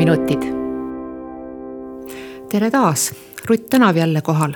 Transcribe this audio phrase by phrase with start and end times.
[0.00, 0.42] minevikuminutid.
[2.50, 3.14] tere taas,
[3.44, 4.54] Rutt Tänav jälle kohal.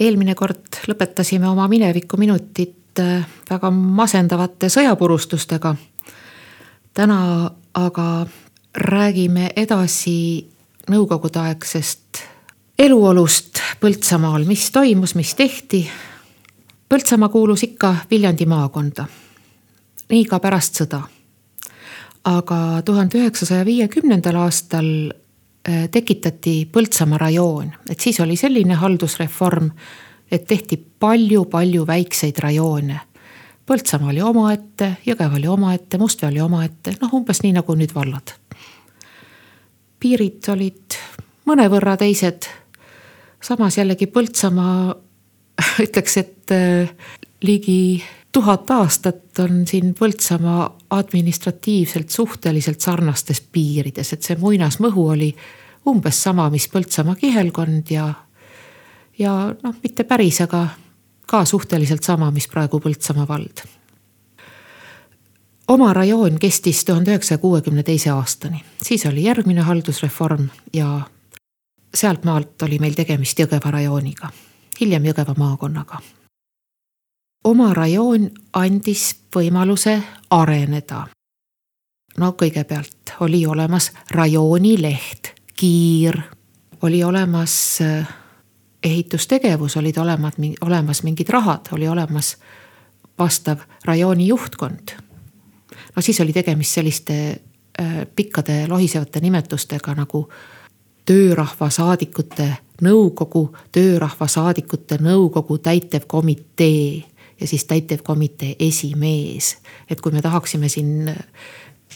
[0.00, 5.74] eelmine kord lõpetasime oma minevikuminutid äh, väga masendavate sõjapurustustega.
[6.94, 8.26] täna aga
[8.74, 10.46] räägime edasi
[10.90, 12.22] nõukogudeaegsest
[12.78, 15.90] eluolust Põltsamaal, mis toimus, mis tehti.
[16.88, 19.06] Põltsamaa kuulus ikka Viljandi maakonda.
[20.08, 21.02] nii ka pärast sõda
[22.24, 29.70] aga tuhande üheksasaja viiekümnendal aastal äh, tekitati Põltsamaa rajoon, et siis oli selline haldusreform,
[30.30, 33.00] et tehti palju-palju väikseid rajoone.
[33.66, 38.34] Põltsamaa oli omaette, Jõgeva oli omaette, Mustvee oli omaette, noh umbes nii nagu nüüd vallad.
[40.02, 40.98] piirid olid
[41.46, 42.46] mõnevõrra teised.
[43.42, 44.94] samas jällegi Põltsamaa
[45.84, 46.90] ütleks, et äh,
[47.42, 48.02] ligi
[48.32, 55.30] tuhat aastat on siin Põltsamaa administratiivselt suhteliselt sarnastes piirides, et see muinasmõhu oli
[55.88, 58.08] umbes sama, mis Põltsamaa kihelkond ja,
[59.18, 60.66] ja noh, mitte päris, aga
[61.26, 63.64] ka suhteliselt sama, mis praegu Põltsamaa vald.
[65.68, 71.00] oma rajoon kestis tuhande üheksasaja kuuekümne teise aastani, siis oli järgmine haldusreform ja
[71.94, 74.32] sealtmaalt oli meil tegemist Jõgeva rajooniga,
[74.80, 76.00] hiljem Jõgeva maakonnaga
[77.44, 81.06] oma rajoon andis võimaluse areneda.
[82.18, 86.20] no kõigepealt oli olemas rajoonileht, kiir,
[86.82, 88.08] oli olemas äh,
[88.82, 92.36] ehitustegevus, olid olemas, olemas mingid rahad, oli olemas
[93.18, 94.90] vastav rajooni juhtkond.
[95.96, 97.40] no siis oli tegemist selliste
[97.80, 100.28] äh, pikkade lohisevate nimetustega nagu
[101.04, 107.11] töörahvasaadikute nõukogu, töörahvasaadikute nõukogu täitevkomitee
[107.42, 109.56] ja siis täitevkomitee esimees.
[109.90, 111.10] et kui me tahaksime siin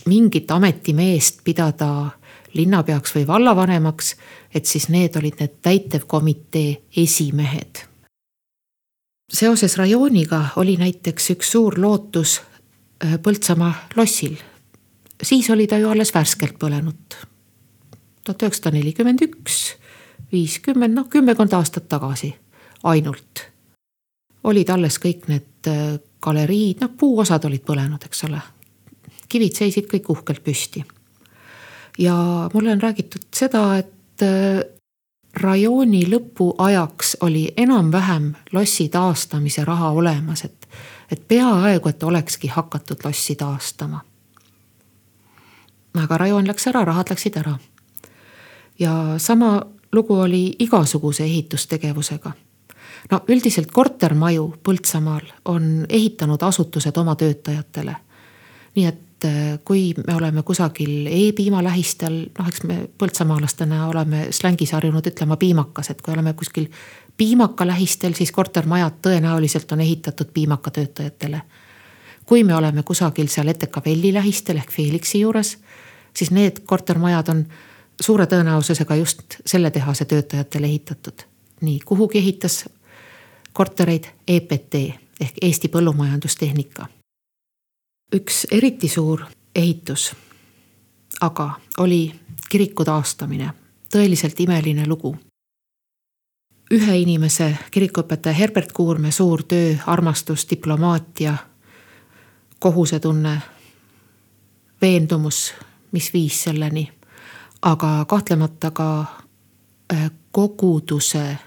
[0.07, 2.11] mingit ametimeest pidada
[2.55, 4.17] linnapeaks või vallavanemaks,
[4.55, 7.87] et siis need olid need täitevkomitee esimehed.
[9.33, 12.41] seoses rajooniga oli näiteks üks suur lootus
[13.05, 14.37] äh, Põltsamaa lossil.
[15.23, 17.17] siis oli ta ju alles värskelt põlenud.
[18.25, 19.77] tuhat üheksasada nelikümmend üks,
[20.33, 22.35] viiskümmend, noh kümmekond aastat tagasi
[22.83, 23.56] ainult
[24.47, 28.41] olid alles kõik need äh, galeriid, noh puuosad olid põlenud, eks ole.
[29.29, 30.85] kivid seisid kõik uhkelt püsti.
[31.99, 32.15] ja
[32.55, 34.63] mulle on räägitud seda, et äh,
[35.37, 40.69] rajooni lõpu ajaks oli enam-vähem lossi taastamise raha olemas, et,
[41.11, 44.01] et peaaegu, et olekski hakatud lossi taastama.
[45.97, 47.59] aga rajoon läks ära, rahad läksid ära.
[48.79, 52.33] ja sama lugu oli igasuguse ehitustegevusega
[53.11, 57.97] no üldiselt kortermaju Põltsamaal on ehitanud asutused oma töötajatele.
[58.77, 64.73] nii et äh, kui me oleme kusagil E-piima lähistel, noh, eks me põltsamaalastena oleme slängis
[64.73, 66.69] harjunud ütlema piimakas, et kui oleme kuskil
[67.17, 71.43] piimaka lähistel, siis kortermajad tõenäoliselt on ehitatud piimakatöötajatele.
[72.27, 75.59] kui me oleme kusagil seal Etekavelli lähistel ehk Felixi juures,
[76.15, 77.47] siis need kortermajad on
[78.01, 81.23] suure tõenäosusega just selle tehase töötajatele ehitatud.
[81.61, 82.65] nii, kuhugi ehitas
[83.57, 84.75] kortereid EPT
[85.21, 86.87] ehk Eesti Põllumajandustehnika.
[88.13, 89.25] üks eriti suur
[89.55, 90.13] ehitus
[91.21, 92.15] aga oli
[92.51, 93.51] kiriku taastamine,
[93.93, 95.17] tõeliselt imeline lugu.
[96.71, 101.37] ühe inimese, kirikuõpetaja Herbert Kuurme suur töö, armastus, diplomaatia,
[102.59, 103.43] kohusetunne,
[104.83, 105.55] veendumus,
[105.93, 106.91] mis viis selleni,
[107.63, 109.05] aga kahtlemata ka
[109.93, 111.39] äh, koguduse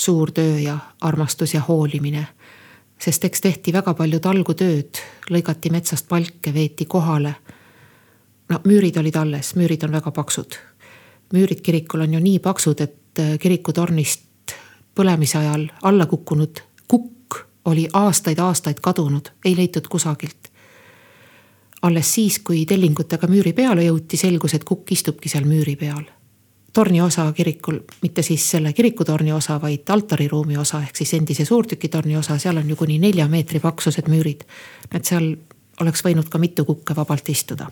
[0.00, 2.26] suur töö ja armastus ja hoolimine.
[3.00, 4.98] sest eks tehti väga palju talgutööd,
[5.30, 7.34] lõigati metsast palke, veeti kohale.
[8.48, 10.56] no müürid olid alles, müürid on väga paksud.
[11.32, 14.54] müürid kirikul on ju nii paksud, et äh, kirikutornist
[14.94, 20.50] põlemise ajal alla kukkunud kukk oli aastaid-aastaid kadunud, ei leitud kusagilt
[21.82, 26.04] alles siis, kui tellingutega müüri peale jõuti, selgus, et kukk istubki seal müüri peal
[26.72, 32.38] torniosa kirikul, mitte siis selle kirikutorni osa, vaid altariruumi osa ehk siis endise suurtükitorni osa,
[32.38, 34.44] seal on ju kuni nelja meetri paksused müürid.
[34.94, 35.36] et seal
[35.80, 37.70] oleks võinud ka mitu kukke vabalt istuda.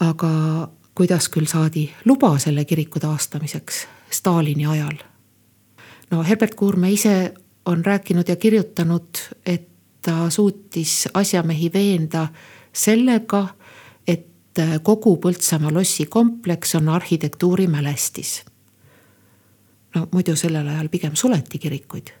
[0.00, 4.98] aga kuidas küll saadi luba selle kiriku taastamiseks Stalini ajal?
[6.10, 7.34] no Herbert Kuurme ise
[7.66, 9.68] on rääkinud ja kirjutanud, et
[10.02, 12.28] ta suutis asjamehi veenda
[12.72, 13.46] sellega
[14.52, 18.44] et äh, kogu Põltsamaa lossi kompleks on arhitektuurimälestis.
[19.94, 22.12] no muidu sellel ajal pigem suleti kirikuid.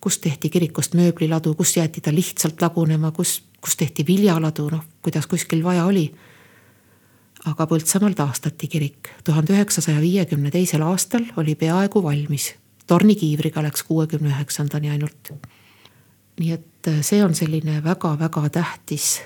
[0.00, 5.26] kus tehti kirikust mööbliladu, kus jäeti ta lihtsalt lagunema, kus, kus tehti viljaladu, noh kuidas
[5.26, 6.14] kuskil vaja oli.
[7.44, 9.08] aga Põltsamaal taastati kirik.
[9.24, 12.54] tuhande üheksasaja viiekümne teisel aastal oli peaaegu valmis.
[12.86, 15.32] tornikiivriga läks kuuekümne üheksandani ainult.
[16.40, 19.20] nii et äh, see on selline väga-väga tähtis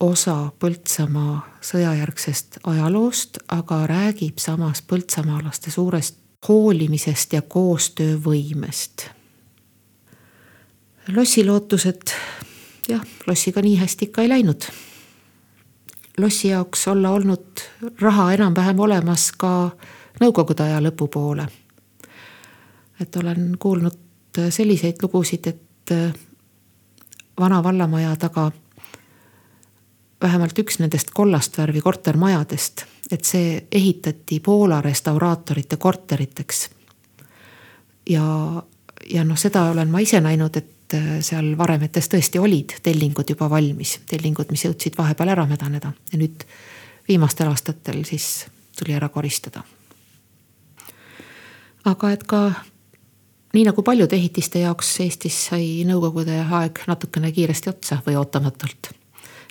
[0.00, 6.18] osa Põltsamaa sõjajärgsest ajaloost, aga räägib samas põltsamaalaste suurest
[6.48, 9.10] hoolimisest ja koostöövõimest.
[11.08, 12.12] lossi lootused,
[12.88, 14.62] jah, lossiga nii hästi ikka ei läinud.
[16.18, 17.60] lossi jaoks olla olnud
[18.00, 19.70] raha enam-vähem olemas ka
[20.20, 21.48] nõukogude aja lõpupoole.
[23.00, 23.98] et olen kuulnud
[24.50, 26.14] selliseid lugusid, et
[27.40, 28.52] vana vallamaja taga
[30.22, 36.70] vähemalt üks nendest kollast värvi kortermajadest, et see ehitati Poola restauraatorite korteriteks.
[38.10, 38.62] ja,
[39.10, 43.50] ja noh, seda olen ma ise näinud, et äh, seal varemetes tõesti olid tellingud juba
[43.50, 46.46] valmis, tellingud, mis jõudsid vahepeal ära mädaneda ja nüüd
[47.08, 48.46] viimastel aastatel siis
[48.78, 49.62] tuli ära koristada.
[51.84, 52.52] aga et ka
[53.54, 58.97] nii nagu paljude ehitiste jaoks Eestis sai nõukogude aeg natukene kiiresti otsa või ootamatult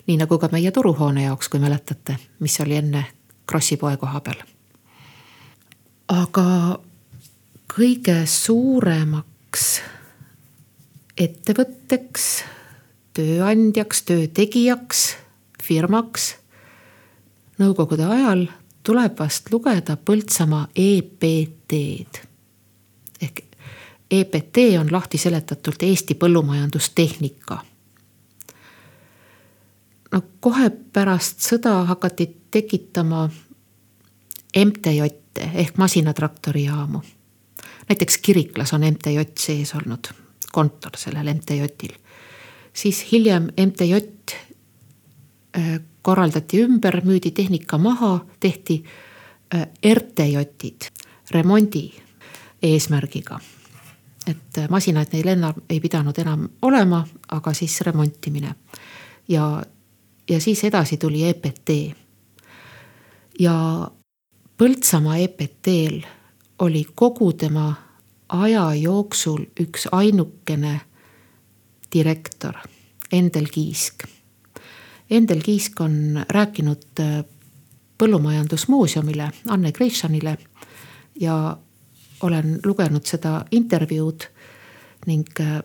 [0.08, 3.06] nii nagu ka meie turuhoone jaoks, kui mäletate, mis oli enne
[3.48, 4.42] Krossi poe koha peal.
[6.08, 6.80] aga
[7.74, 9.82] kõige suuremaks
[11.18, 12.26] ettevõtteks,
[13.14, 15.04] tööandjaks, töötegijaks,
[15.64, 16.36] firmaks
[17.60, 18.48] nõukogude ajal
[18.84, 22.22] tuleb vast lugeda Põltsamaa EPT-d.
[23.22, 23.44] ehk
[24.12, 27.60] EPT on lahti seletatult Eesti põllumajandustehnika
[30.12, 33.30] no kohe pärast sõda hakati tekitama
[34.66, 37.02] MTJ-e ehk masinatraktorijaamu.
[37.90, 40.08] näiteks Kiriklas on MTJ sees olnud,
[40.52, 41.96] kontor sellel MTJ-il.
[42.74, 43.94] siis hiljem MTJ
[45.58, 48.84] äh, korraldati ümber, müüdi tehnika maha, tehti
[49.56, 50.82] äh, RTJ-id
[51.32, 51.94] remondi
[52.62, 53.40] eesmärgiga.
[54.28, 58.56] et äh, masinaid neil enam ei pidanud enam olema, aga siis remontimine
[59.28, 59.64] ja
[60.30, 61.70] ja siis edasi tuli EPT.
[63.40, 63.56] ja
[64.58, 66.02] Põltsamaa EPT-l
[66.60, 67.76] oli kogu tema
[68.30, 70.80] aja jooksul üks ainukene
[71.94, 72.56] direktor,
[73.12, 74.08] Endel Kiisk.
[75.10, 77.24] Endel Kiisk on rääkinud äh,
[77.98, 80.38] põllumajandusmuuseumile, Anne Greišanile
[81.20, 81.58] ja
[82.22, 84.26] olen lugenud seda intervjuud
[85.06, 85.62] ning äh,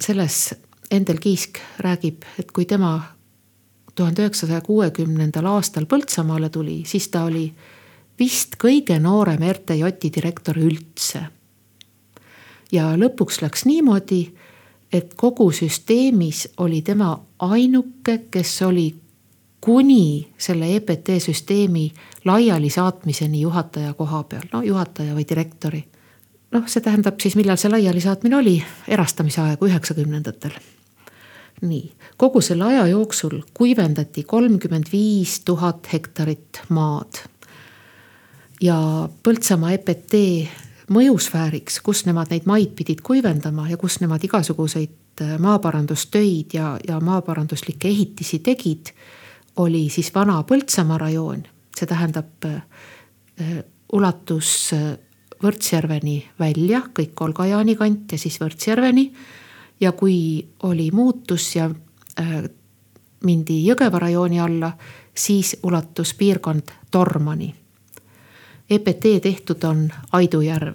[0.00, 0.54] selles
[0.90, 2.96] Endel Kiisk räägib, et kui tema
[3.94, 7.46] tuhande üheksasaja kuuekümnendal aastal Põltsamaale tuli, siis ta oli
[8.18, 11.26] vist kõige noorem RTJ-i direktor üldse.
[12.72, 14.34] ja lõpuks läks niimoodi,
[14.92, 18.94] et kogu süsteemis oli tema ainuke, kes oli
[19.60, 21.92] kuni selle EPT süsteemi
[22.24, 25.84] laialisaatmiseni juhataja koha peal, no juhataja või direktori.
[26.50, 30.52] noh, see tähendab siis, millal see laialisaatmine oli, erastamise aegu üheksakümnendatel
[31.62, 37.22] nii, kogu selle aja jooksul kuivendati kolmkümmend viis tuhat hektarit maad.
[38.62, 40.14] ja Põltsamaa EPT
[40.94, 47.00] mõjusfääriks, kus nemad neid maid pidid kuivendama ja kus nemad igasuguseid äh, maaparandustöid ja, ja
[47.00, 48.92] maaparanduslikke ehitisi tegid,
[49.56, 51.46] oli siis vana Põltsamaa rajoon,
[51.76, 52.62] see tähendab äh,
[53.40, 53.62] äh
[53.94, 54.74] ulatus
[55.44, 59.04] Võrtsjärveni välja, kõik Kolga-Jaani kant ja siis Võrtsjärveni
[59.80, 61.70] ja kui oli muutus ja
[62.20, 62.44] äh,
[63.24, 64.72] mindi Jõgeva rajooni alla,
[65.14, 67.54] siis ulatus piirkond Tormani.
[68.70, 70.74] EPT tehtud on Aidu järv.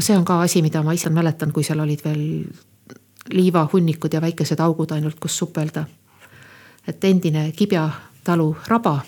[0.00, 2.44] see on ka asi, mida ma ise mäletan, kui seal olid veel
[3.30, 5.84] liivahunnikud ja väikesed augud ainult, kus supelda.
[6.86, 7.90] et endine Kibja
[8.24, 9.00] talu raba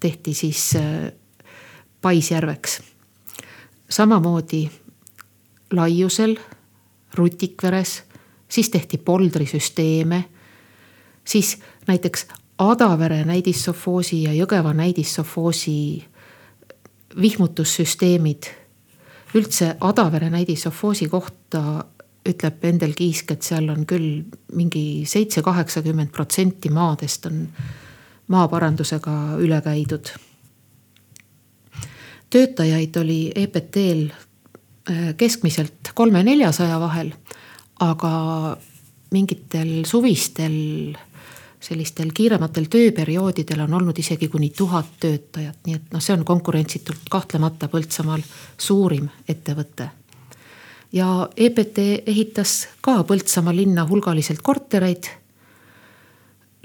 [0.00, 1.12] tehti siis äh,
[2.00, 2.82] Paisjärveks.
[3.88, 4.70] samamoodi
[5.72, 6.36] laiusel
[7.14, 8.02] Rutikveres,
[8.48, 10.24] siis tehti poldrisüsteeme,
[11.24, 12.26] siis näiteks
[12.58, 16.04] Adavere näidissofoosi ja Jõgeva näidissofoosi
[17.20, 18.42] vihmutussüsteemid.
[19.34, 21.84] üldse Adavere näidissofoosi kohta
[22.28, 27.48] ütleb Endel Kiisk, et seal on küll mingi seitse-kaheksakümmend protsenti maadest on
[28.28, 30.12] maaparandusega üle käidud.
[32.30, 34.06] töötajaid oli EPT-l
[35.16, 37.12] keskmiselt kolme-neljasaja vahel.
[37.82, 38.56] aga
[39.10, 40.94] mingitel suvistel
[41.62, 47.06] sellistel kiirematel tööperioodidel on olnud isegi kuni tuhat töötajat, nii et noh, see on konkurentsitult
[47.10, 48.22] kahtlemata Põltsamaal
[48.58, 49.88] suurim ettevõte.
[50.92, 55.04] ja EPT ehitas ka Põltsamaa linna hulgaliselt kortereid.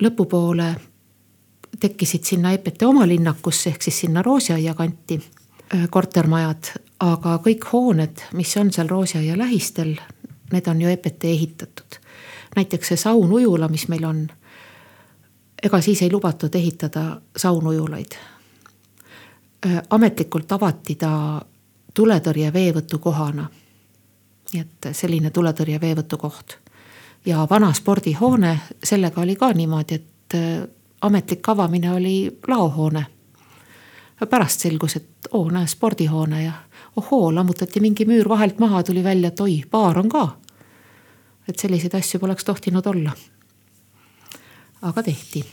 [0.01, 0.75] lõpupoole
[1.79, 5.21] tekkisid sinna EPT oma linnakusse ehk siis sinna Roosiaia kanti
[5.89, 9.95] kortermajad, aga kõik hooned, mis on seal Roosiaia lähistel,
[10.51, 11.99] need on ju EPT ehitatud.
[12.55, 14.27] näiteks see saunujula, mis meil on.
[15.63, 18.17] ega siis ei lubatud ehitada saunujulaid.
[19.89, 21.41] ametlikult avati ta
[21.93, 23.47] tuletõrje veevõtukohana.
[24.53, 26.57] nii et selline tuletõrje veevõtukoht.
[27.25, 30.33] ja vana spordihoone, sellega oli ka niimoodi, et
[31.01, 33.05] ametlik avamine oli laohoone.
[34.29, 36.53] pärast selgus, et oo näe spordihoone ja
[36.97, 40.27] ohoo, lammutati mingi müür vahelt maha, tuli välja, et oi, baar on ka.
[41.47, 43.11] et selliseid asju poleks tohtinud olla.
[44.81, 45.45] aga tehti.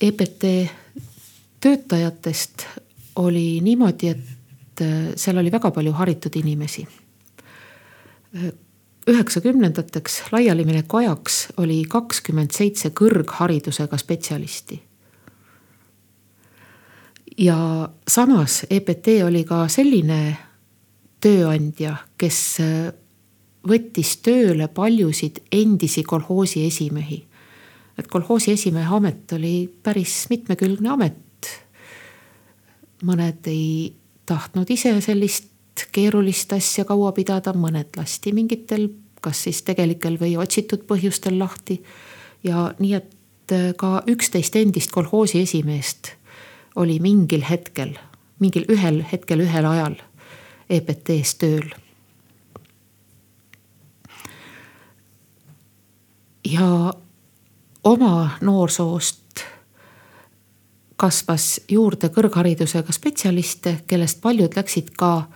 [0.00, 0.44] EPT
[1.60, 2.66] töötajatest
[3.16, 4.84] oli niimoodi, et
[5.16, 6.86] seal oli väga palju haritud inimesi
[9.06, 14.80] üheksakümnendateks laialimineku ajaks oli kakskümmend seitse kõrgharidusega spetsialisti.
[17.38, 20.36] Ja samas EPT oli ka selline
[21.20, 22.40] tööandja, kes
[23.68, 27.24] võttis tööle paljusid endisi kolhoosi esimehi.
[27.98, 31.50] et kolhoosi esimehe amet oli päris mitmekülgne amet.
[33.04, 33.94] mõned ei
[34.26, 35.50] tahtnud ise sellist
[35.92, 38.88] keerulist asja kaua pidada, mõned lasti mingitel,
[39.20, 41.82] kas siis tegelikel või otsitud põhjustel lahti.
[42.44, 46.14] ja nii, et äh, ka üksteist endist kolhoosi esimeest
[46.76, 47.94] oli mingil hetkel,
[48.38, 49.96] mingil ühel hetkel, ühel ajal
[50.70, 51.72] EPT-s tööl.
[56.44, 56.92] ja
[57.84, 59.40] oma noorsoost
[60.96, 65.28] kasvas juurde kõrgharidusega spetsialiste, kellest paljud läksid ka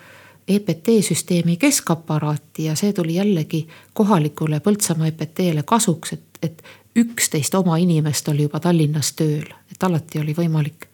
[0.48, 6.62] EPT-süsteemi keskaparaati ja see tuli jällegi kohalikule Põltsamaa EPT-le kasuks, et, et
[6.96, 10.87] üksteist oma inimest oli juba Tallinnas tööl, et alati oli võimalik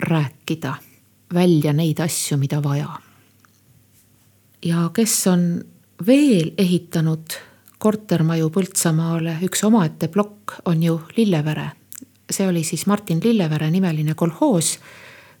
[0.00, 0.74] rääkida
[1.34, 2.88] välja neid asju, mida vaja.
[4.64, 5.64] ja kes on
[6.06, 7.36] veel ehitanud
[7.78, 11.70] kortermaju Põltsamaale, üks omaette plokk on ju Lillevere.
[12.30, 14.78] see oli siis Martin Lillevere nimeline kolhoos,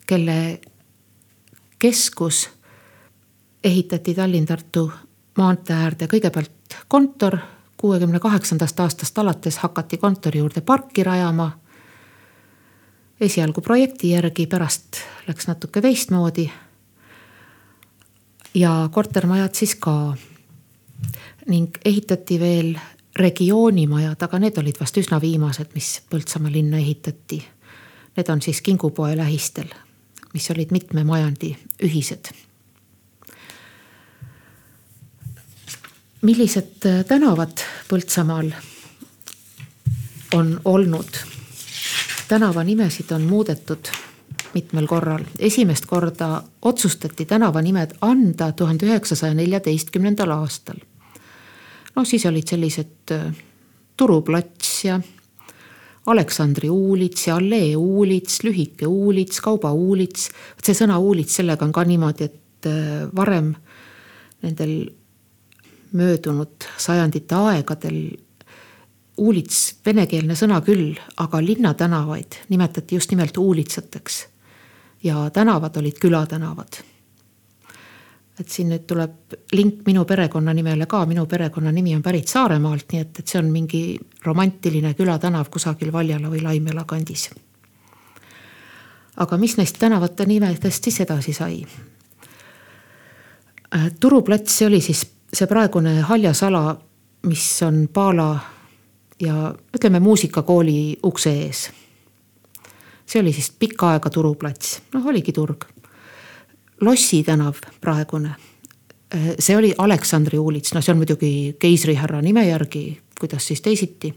[0.06, 0.60] kelle
[1.78, 2.48] keskus
[3.64, 4.90] ehitati Tallinn-Tartu
[5.38, 7.38] maantee äärde kõigepealt kontor,
[7.76, 11.50] kuuekümne kaheksandast aastast alates hakati kontori juurde parki rajama.
[13.20, 16.50] Esialgu projekti järgi, pärast läks natuke teistmoodi.
[18.54, 20.16] ja kortermajad siis ka.
[21.46, 22.74] ning ehitati veel
[23.16, 27.44] regioonimajad, aga need olid vast üsna viimased, mis Põltsamaa linna ehitati.
[28.16, 29.68] Need on siis Kingupoe lähistel,
[30.34, 32.32] mis olid mitme majandi ühised
[36.22, 38.52] millised tänavad Põltsamaal
[40.36, 41.29] on olnud?
[42.30, 43.90] Tänavanimesid on muudetud
[44.54, 45.24] mitmel korral.
[45.38, 50.76] esimest korda otsustati tänavanimed anda tuhande üheksasaja neljateistkümnendal aastal.
[51.96, 53.34] no siis olid sellised äh,
[53.96, 55.00] Turuplats ja
[56.06, 60.30] Aleksandri uulits ja Allee uulits, lühike uulits, Kauba uulits.
[60.30, 63.54] vot see sõna uulits, sellega on ka niimoodi, et äh, varem
[64.42, 64.76] nendel
[65.92, 68.02] möödunud sajandite aegadel
[69.20, 74.26] uulits venekeelne sõna küll, aga linnatänavaid nimetati just nimelt uulitsateks.
[75.02, 76.80] ja tänavad olid külatänavad.
[78.40, 83.18] et siin nüüd tuleb link minu perekonnanimele ka, minu perekonnanimi on pärit Saaremaalt, nii et,
[83.18, 87.30] et see on mingi romantiline külatänav kusagil Valjala või Laimela kandis.
[89.16, 91.66] aga mis neist tänavate nimedest siis edasi sai?
[94.00, 96.80] turuplats, see oli siis see praegune haljasala,
[97.22, 98.38] mis on Paala
[99.20, 101.70] ja ütleme muusikakooli ukse ees.
[103.06, 105.64] see oli siis pikka aega turuplats, noh oligi turg.
[106.80, 108.30] Lossi tänav praegune,
[109.38, 114.14] see oli Aleksandri uulits, no see on muidugi keisrihärra nime järgi, kuidas siis teisiti.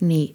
[0.00, 0.34] nii,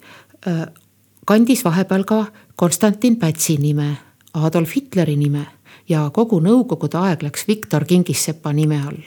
[1.25, 3.97] kandis vahepeal ka Konstantin Pätsi nime,
[4.33, 5.45] Adolf Hitleri nime
[5.89, 9.01] ja kogu nõukogude aeg läks Viktor Kingissepa nime all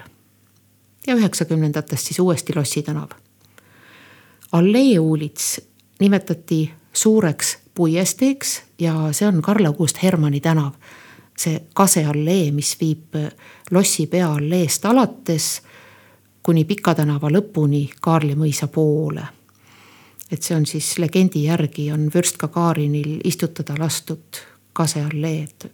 [1.07, 3.11] ja üheksakümnendatest siis uuesti Lossi tänav.
[4.53, 5.61] Allee uulits
[6.01, 10.73] nimetati suureks puiesteeks ja see on Karl-August Hermanni tänav.
[11.39, 13.15] see Kase allee, mis viib
[13.71, 15.63] Lossi peaalleest alates
[16.43, 19.23] kuni Pika tänava lõpuni Kaarli mõisa poole.
[20.33, 24.41] et see on siis legendi järgi on vürst Gagarinil istutada lastud
[24.73, 25.73] Kase allee, et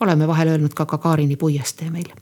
[0.00, 2.12] oleme vahel öelnud ka Gagarini puiestee meil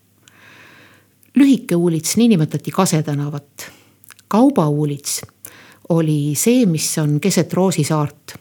[1.35, 3.71] lühike uulits, nii nimetati Kase tänavat.
[4.29, 5.21] kaubauulits
[5.91, 8.41] oli see, mis on keset Roosisaart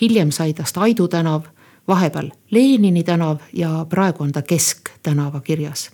[0.00, 1.42] hiljem sai tast Aidu tänav,
[1.88, 5.90] vahepeal Lenini tänav ja praegu on ta Kesktänava kirjas.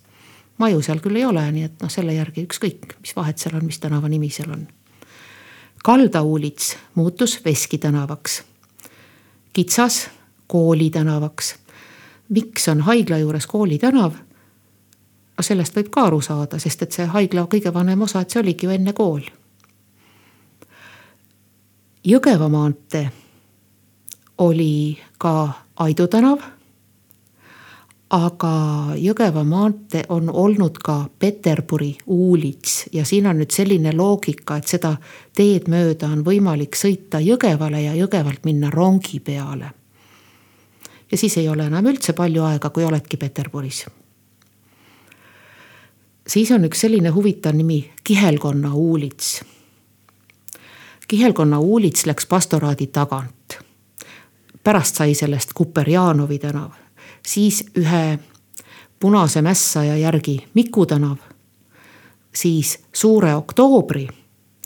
[0.58, 3.64] maju seal küll ei ole, nii et noh, selle järgi ükskõik, mis vahet seal on,
[3.66, 4.68] mis tänava nimi seal on.
[5.84, 8.42] Kaldaulits muutus Veski tänavaks.
[9.52, 10.08] kitsas
[10.46, 11.54] kooli tänavaks.
[12.28, 14.12] miks on haigla juures kooli tänav?
[15.36, 18.40] no sellest võib ka aru saada, sest et see haigla kõige vanem osa, et see
[18.40, 19.22] oligi ju enne kool.
[22.04, 23.06] Jõgeva maantee
[24.38, 26.38] oli ka Aidu tänav.
[28.10, 28.50] aga
[29.00, 34.92] Jõgeva maantee on olnud ka Peterburi uulits ja siin on nüüd selline loogika, et seda
[35.32, 39.70] teed mööda on võimalik sõita Jõgevale ja Jõgevalt minna rongi peale.
[41.10, 43.86] ja siis ei ole enam üldse palju aega, kui oledki Peterburis.
[46.28, 49.53] siis on üks selline huvitav nimi Kihelkonna uulits
[51.08, 53.64] Kihelkonna uulits läks pastoraadi tagant
[54.64, 56.70] pärast sai sellest Kuperjanovi tänav,
[57.26, 58.18] siis ühe
[59.00, 61.16] punase mässaja järgi Miku tänav,
[62.34, 64.08] siis Suure Oktoobri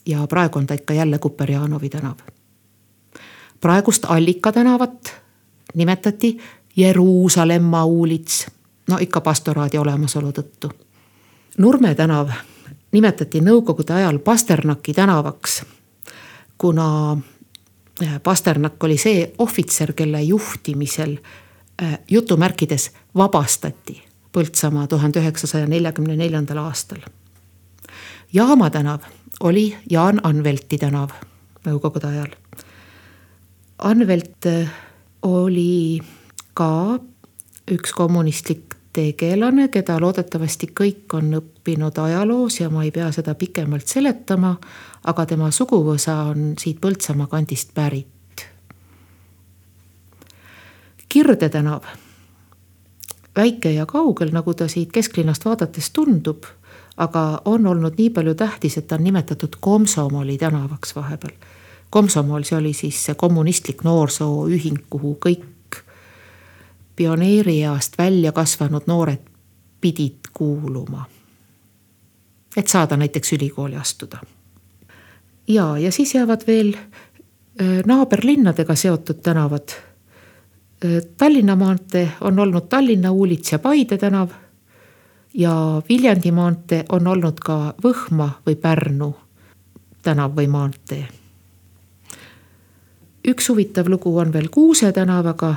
[0.07, 2.17] ja praegu on ta ikka jälle Kuperjanovi tänav.
[3.61, 5.15] praegust Allika tänavat
[5.75, 6.39] nimetati
[6.77, 8.47] Jeruusalemma uulits,
[8.89, 10.71] no ikka pastoraadi olemasolu tõttu.
[11.59, 12.31] Nurme tänav
[12.93, 15.63] nimetati nõukogude ajal Pasternaki tänavaks,
[16.59, 17.19] kuna
[18.23, 21.17] Pasternak oli see ohvitser, kelle juhtimisel
[21.83, 27.01] äh, jutumärkides vabastati Põltsamaa tuhande üheksasaja neljakümne neljandal aastal.
[28.33, 29.07] Jaama tänav
[29.41, 31.15] oli Jaan Anvelti tänav
[31.65, 32.35] nõukogude ajal.
[33.79, 34.71] Anvelt äh,
[35.23, 36.01] oli
[36.55, 36.99] ka
[37.71, 43.87] üks kommunistlik tegelane, keda loodetavasti kõik on õppinud ajaloos ja ma ei pea seda pikemalt
[43.87, 44.57] seletama
[45.09, 48.45] aga tema suguvõsa on siit Põltsamaa kandist pärit.
[51.09, 51.87] Kirde tänav,
[53.37, 56.45] väike ja kaugel, nagu ta siit kesklinnast vaadates tundub,
[56.97, 61.33] aga on olnud nii palju tähtis, et ta on nimetatud Komsomoli tänavaks vahepeal.
[61.91, 65.47] Komsomol, see oli siis see kommunistlik noorsooühing, kuhu kõik
[66.99, 69.23] pioneerieast välja kasvanud noored
[69.81, 71.07] pidid kuuluma.
[72.57, 74.19] et saada näiteks ülikooli astuda
[75.49, 79.69] ja, ja siis jäävad veel äh, naaberlinnadega seotud tänavad.
[80.85, 84.29] Äh, Tallinna maantee on olnud Tallinna uulits ja Paide tänav.
[85.35, 89.17] ja Viljandi maantee on olnud ka Võhma või Pärnu
[90.03, 91.09] tänav või maantee.
[93.29, 95.55] üks huvitav lugu on veel Kuuse tänavaga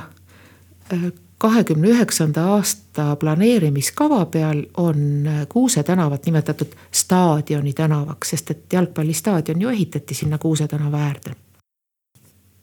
[0.92, 9.60] äh, kahekümne üheksanda aasta planeerimiskava peal on Kuuse tänavat nimetatud staadioni tänavaks, sest et jalgpallistaadion
[9.60, 11.34] ju ehitati sinna Kuuse tänava äärde.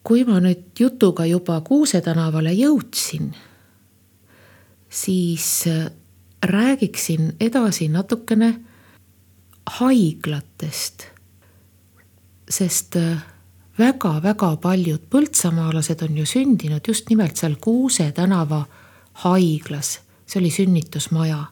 [0.03, 3.35] kui ma nüüd jutuga juba Kuuse tänavale jõudsin,
[4.89, 5.65] siis
[6.45, 8.53] räägiksin edasi natukene
[9.69, 11.03] haiglatest,
[12.49, 12.95] sest
[13.79, 18.65] väga-väga paljud põltsamaalased on ju sündinud just nimelt seal Kuuse tänava
[19.23, 21.43] haiglas, see oli sünnitusmaja.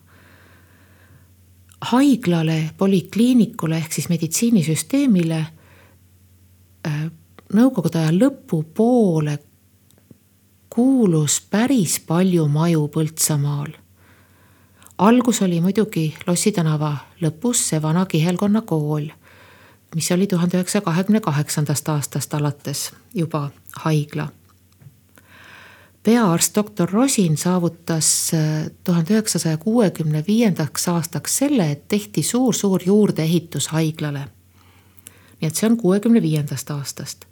[1.92, 5.38] haiglale, polikliinikule ehk siis meditsiinisüsteemile
[6.88, 7.04] äh,
[7.54, 9.38] nõukogude aja lõpupoole
[10.70, 13.72] kuulus päris palju maju Põltsamaal.
[14.98, 19.08] algus oli muidugi Lossi tänava lõpus see vana kihelkonna kool
[19.96, 24.28] mis oli tuhande üheksasaja kahekümne kaheksandast aastast alates juba haigla.
[26.04, 33.68] peaarst doktor Rosin saavutas äh, tuhande üheksasaja kuuekümne viiendaks aastaks selle, et tehti suur-suur juurdeehitus
[33.68, 34.28] haiglale.
[35.42, 37.26] nii et see on kuuekümne viiendast aastast.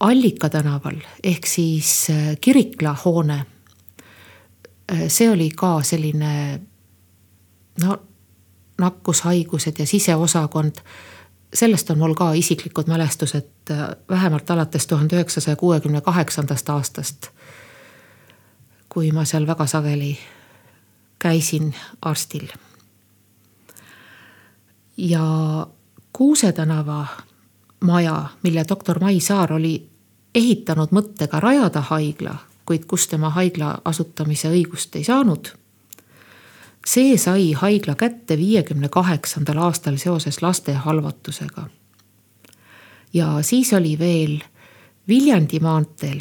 [0.00, 3.46] Allika tänaval ehk siis äh, Kirikla hoone.
[4.92, 6.60] Äh, see oli ka selline
[7.82, 7.98] no
[8.78, 10.74] nakkushaigused ja siseosakond.
[11.54, 17.28] sellest on mul ka isiklikud mälestused äh, vähemalt alates tuhande üheksasaja kuuekümne kaheksandast aastast.
[18.88, 20.18] kui ma seal väga sageli
[21.18, 22.48] käisin arstil.
[24.96, 25.66] ja
[26.12, 27.06] Kuuse tänava
[27.80, 29.90] maja, mille doktor Mai Saar oli
[30.34, 32.36] ehitanud mõttega rajada haigla,
[32.66, 35.52] kuid kus tema haigla asutamise õigust ei saanud
[36.86, 41.68] see sai haigla kätte viiekümne kaheksandal aastal seoses laste halvatusega.
[43.14, 44.38] ja siis oli veel
[45.08, 46.20] Viljandi maanteel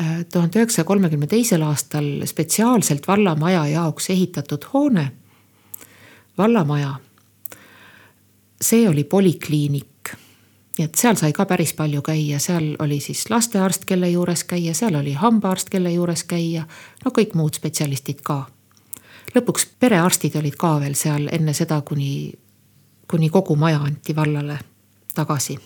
[0.00, 5.12] äh, tuhande üheksasaja kolmekümne teisel aastal spetsiaalselt vallamaja jaoks ehitatud hoone,
[6.38, 6.94] vallamaja.
[8.60, 9.96] see oli polikliinik
[10.78, 14.74] nii et seal sai ka päris palju käia, seal oli siis lastearst, kelle juures käia,
[14.74, 16.66] seal oli hambaarst, kelle juures käia,
[17.04, 18.44] no kõik muud spetsialistid ka.
[19.36, 22.32] Lõpuks perearstid olid ka veel seal enne seda, kuni,
[23.10, 24.58] kuni kogu maja anti vallale
[25.14, 25.58] tagasi.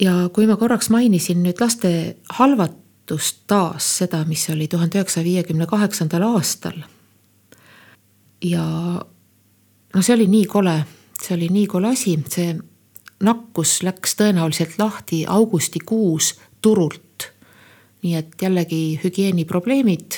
[0.00, 5.66] ja kui ma korraks mainisin nüüd laste halvatust taas, seda, mis oli tuhande üheksasaja viiekümne
[5.66, 6.80] kaheksandal aastal.
[8.44, 8.64] ja
[9.94, 10.80] no see oli nii kole
[11.22, 12.54] see oli nii kole asi, see
[13.24, 17.06] nakkus läks tõenäoliselt lahti augustikuus turult.
[18.00, 20.16] nii et jällegi hügieeniprobleemid,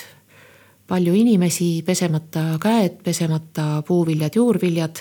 [0.92, 4.98] palju inimesi, pesemata käed, pesemata puuviljad, juurviljad.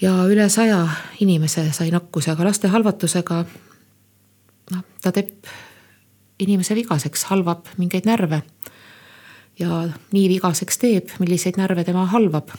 [0.00, 0.84] ja üle saja
[1.20, 3.40] inimese sai nakkuse, aga laste halvatusega
[4.70, 5.50] noh, ta teeb
[6.38, 8.42] inimese vigaseks, halvab mingeid närve.
[9.58, 12.54] ja nii vigaseks teeb, milliseid närve tema halvab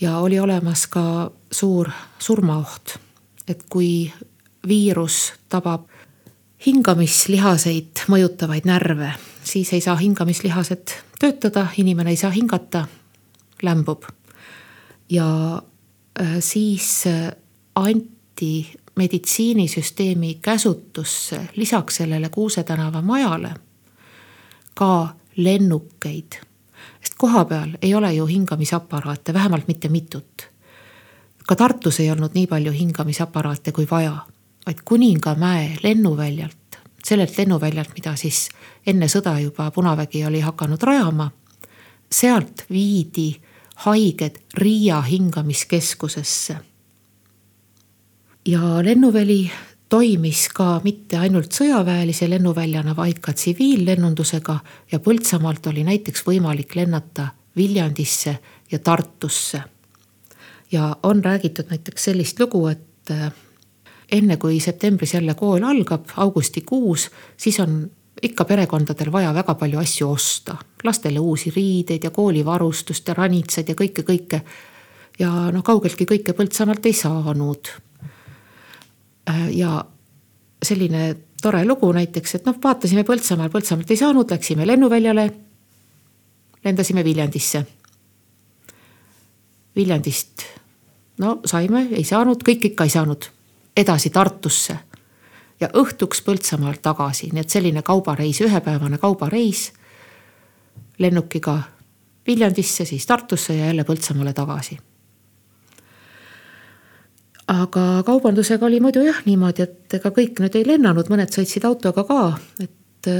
[0.00, 2.98] ja oli olemas ka suur surmaoht.
[3.48, 4.12] et kui
[4.68, 5.90] viirus tabab
[6.66, 9.12] hingamislihaseid mõjutavaid närve,
[9.46, 12.86] siis ei saa hingamislihased töötada, inimene ei saa hingata,
[13.62, 14.02] lämbub.
[15.10, 15.62] ja
[16.20, 17.32] äh, siis äh,
[17.74, 23.54] anti meditsiinisüsteemi käsutusse lisaks sellele Kuuse tänava majale
[24.74, 26.46] ka lennukeid
[27.06, 30.48] sest kohapeal ei ole ju hingamisaparaate, vähemalt mitte mitut.
[31.46, 34.16] ka Tartus ei olnud nii palju hingamisaparaate kui vaja,
[34.66, 36.65] vaid Kuningamäe lennuväljalt,
[37.06, 38.48] sellelt lennuväljalt, mida siis
[38.86, 41.30] enne sõda juba Punavägi oli hakanud rajama.
[42.10, 43.40] sealt viidi
[43.84, 46.56] haiged Riia hingamiskeskusesse.
[48.46, 49.50] ja lennuväli
[49.88, 54.58] toimis ka mitte ainult sõjaväelise lennuväljana, vaid ka tsiviillennundusega
[54.92, 58.38] ja Põltsamaalt oli näiteks võimalik lennata Viljandisse
[58.70, 59.62] ja Tartusse.
[60.72, 63.10] ja on räägitud näiteks sellist lugu, et
[64.12, 67.90] enne kui septembris jälle kool algab, augustikuus, siis on
[68.22, 70.56] ikka perekondadel vaja väga palju asju osta.
[70.84, 74.40] lastele uusi riideid ja koolivarustust ja ranitsad ja kõike, kõike.
[75.18, 77.74] ja noh, kaugeltki kõike Põltsamaalt ei saanud
[79.30, 79.84] Äh, ja
[80.62, 85.30] selline tore lugu näiteks, et noh, vaatasime Põltsamaal, Põltsamaalt ei saanud, läksime lennuväljale.
[86.64, 87.66] lendasime Viljandisse.
[89.76, 90.42] Viljandist,
[91.18, 93.28] no saime, ei saanud, kõik ikka ei saanud.
[93.76, 94.78] Edasi Tartusse
[95.60, 99.72] ja õhtuks Põltsamaalt tagasi, nii et selline kaubareis, ühepäevane kaubareis.
[100.98, 101.62] lennukiga
[102.26, 104.78] Viljandisse, siis Tartusse ja jälle Põltsamaale tagasi
[107.46, 112.02] aga kaubandusega oli muidu jah niimoodi, et ega kõik nüüd ei lennanud, mõned sõitsid autoga
[112.04, 112.22] ka,
[112.60, 113.10] et,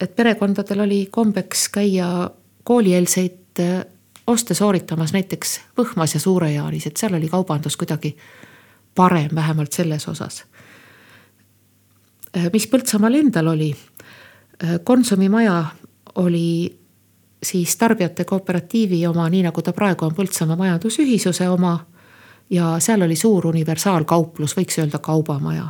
[0.00, 2.30] et perekondadel oli kombeks käia
[2.66, 3.62] koolieelseid
[4.26, 8.16] oste sooritamas näiteks Võhmas ja Suure-Jaanis, et seal oli kaubandus kuidagi
[8.94, 10.44] parem, vähemalt selles osas.
[12.52, 13.76] mis Põltsamaal endal oli,
[14.84, 15.64] Konsumi maja
[16.14, 16.80] oli
[17.42, 21.78] siis tarbijate kooperatiivi oma, nii nagu ta praegu on Põltsamaa Majandusühisuse oma
[22.50, 25.68] ja seal oli suur universaalkauplus, võiks öelda kaubamaja.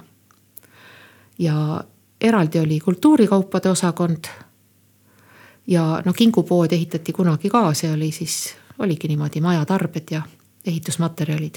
[1.39, 1.85] ja
[2.21, 4.25] eraldi oli kultuurikaupade osakond.
[5.67, 10.23] ja no kingupood ehitati kunagi ka, see oli siis, oligi niimoodi majatarbed ja
[10.67, 11.55] ehitusmaterjalid.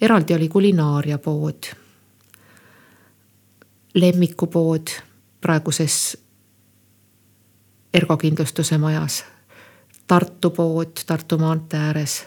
[0.00, 1.62] Eraldi oli kulinaariapood.
[3.94, 4.86] lemmikupood
[5.40, 6.18] praeguses
[7.94, 9.24] Ergo kindlustuse majas.
[10.06, 12.26] Tartu pood Tartu maantee ääres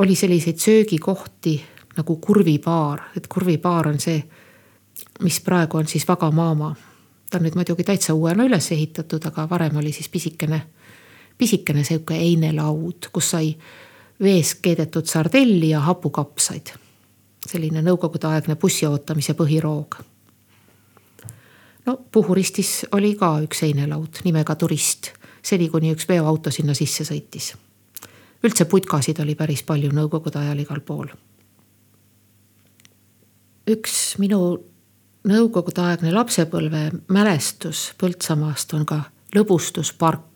[0.00, 1.64] oli selliseid söögikohti
[1.96, 4.22] nagu kurvibaar, et kurvibaar on see,
[5.20, 6.76] mis praegu on siis Vaga Maama.
[7.30, 10.62] ta on nüüd muidugi täitsa uuena üles ehitatud, aga varem oli siis pisikene,
[11.38, 13.52] pisikene sihuke einelaud, kus sai
[14.22, 16.76] vees keedetud sardelli ja hapukapsaid.
[17.48, 19.96] selline nõukogudeaegne bussi ootamise põhiroog.
[21.86, 27.54] no Puhuristis oli ka üks einelaud nimega Turist, seni kuni üks veoauto sinna sisse sõitis
[28.42, 31.08] üldse putkasid oli päris palju nõukogude ajal igal pool.
[33.70, 34.40] üks minu
[35.30, 36.80] nõukogudeaegne lapsepõlve
[37.12, 39.02] mälestus Põltsamaast on ka
[39.36, 40.29] lõbustuspark.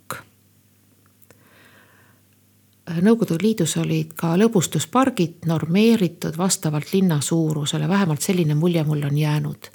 [2.84, 9.70] Nõukogude Liidus olid ka lõbustuspargid normeeritud vastavalt linna suurusele, vähemalt selline mulje mul on jäänud.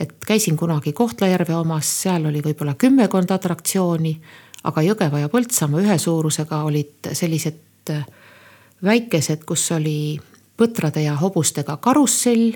[0.00, 4.20] et käisin kunagi Kohtla-Järve omas, seal oli võib-olla kümmekond atraktsiooni
[4.66, 8.04] aga Jõgeva ja Põltsamaa ühe suurusega olid sellised äh,
[8.84, 10.20] väikesed, kus oli
[10.58, 12.52] põtrade ja hobustega karussell,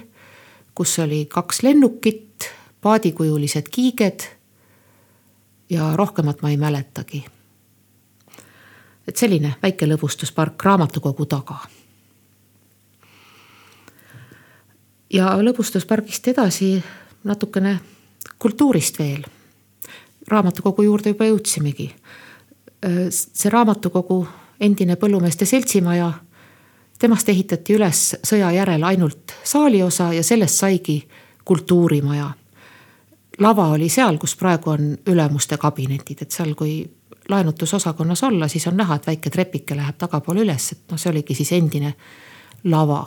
[0.77, 2.51] kus oli kaks lennukit,
[2.83, 4.33] paadikujulised kiiged.
[5.71, 7.25] ja rohkemat ma ei mäletagi
[9.09, 11.59] et selline väike lõbustuspark raamatukogu taga.
[15.13, 16.83] ja lõbustuspargist edasi
[17.25, 17.79] natukene
[18.39, 19.25] kultuurist veel.
[20.29, 21.91] raamatukogu juurde juba jõudsimegi.
[22.85, 24.27] Äh, see raamatukogu,
[24.61, 26.13] endine põllumeeste seltsimaja,
[26.99, 31.09] temast ehitati üles sõja järel ainult saaliosa ja sellest saigi
[31.45, 32.33] kultuurimaja
[33.39, 36.79] lava oli seal, kus praegu on ülemuste kabinetid, et seal, kui
[37.29, 41.35] laenutusosakonnas olla, siis on näha, et väike trepike läheb tagapoole üles, et noh, see oligi
[41.35, 41.95] siis endine
[42.65, 43.07] lava.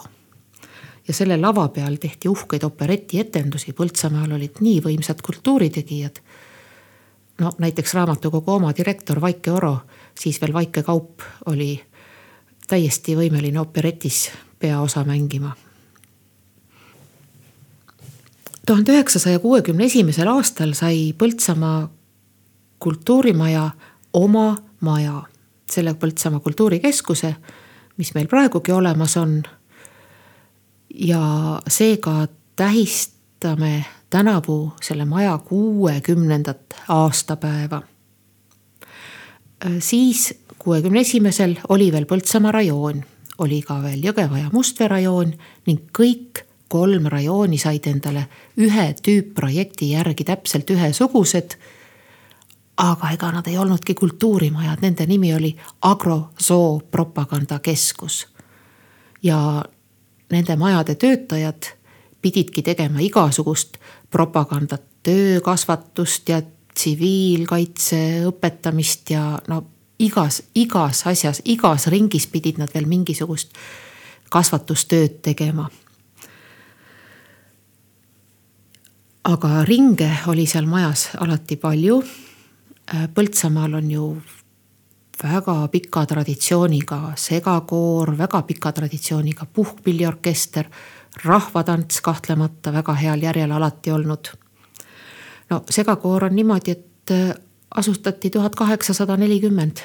[1.08, 6.20] ja selle lava peal tehti uhkeid operetietendusi, Põltsamaal olid nii võimsad kultuuritegijad.
[7.40, 9.78] no näiteks raamatukogu oma direktor Vaike Oro,
[10.20, 11.82] siis veel Vaike Kaup oli
[12.68, 15.56] täiesti võimeline operetis peaosa mängima.
[18.66, 21.90] tuhande üheksasaja kuuekümne esimesel aastal sai Põltsamaa
[22.80, 23.70] kultuurimaja
[24.14, 25.22] oma maja,
[25.72, 27.36] selle Põltsamaa kultuurikeskuse,
[27.98, 29.44] mis meil praegugi olemas on.
[30.90, 37.82] ja seega tähistame tänavu selle maja kuuekümnendat aastapäeva.
[39.80, 43.04] siis kuuekümne esimesel oli veel Põltsamaa rajoon,
[43.38, 45.34] oli ka veel Jõgeva ja Mustvee rajoon
[45.68, 51.56] ning kõik kolm rajooni said endale ühe tüüpprojekti järgi täpselt ühesugused
[52.80, 58.28] aga ega nad ei olnudki kultuurimajad, nende nimi oli Agrosoo Propagandakeskus.
[59.24, 59.66] ja
[60.32, 61.64] nende majade töötajad
[62.22, 63.78] pididki tegema igasugust
[64.12, 66.42] propagandat, töökasvatust ja
[66.74, 69.64] tsiviilkaitse õpetamist ja no
[70.00, 73.52] igas, igas asjas, igas ringis pidid nad veel mingisugust
[74.30, 75.70] kasvatustööd tegema.
[79.24, 82.00] aga ringe oli seal majas alati palju
[82.90, 84.04] Põltsamaal on ju
[85.24, 90.66] väga pika traditsiooniga segakoor, väga pika traditsiooniga puhkpilliorkester,
[91.26, 94.32] rahvatants kahtlemata väga heal järjel alati olnud.
[95.50, 97.36] no segakoor on niimoodi, et äh,
[97.76, 99.78] asustati tuhat kaheksasada nelikümmend.